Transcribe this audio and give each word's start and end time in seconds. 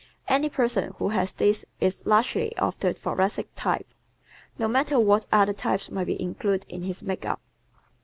Any 0.27 0.49
person 0.49 0.95
who 0.97 1.09
has 1.09 1.31
these 1.35 1.63
is 1.79 2.01
largely 2.07 2.57
of 2.57 2.79
the 2.79 2.91
Thoracic 2.91 3.49
type, 3.55 3.85
no 4.57 4.67
matter 4.67 4.99
what 4.99 5.27
other 5.31 5.53
types 5.53 5.91
may 5.91 6.03
be 6.03 6.19
included 6.19 6.65
in 6.71 6.81
his 6.81 7.03
makeup. 7.03 7.39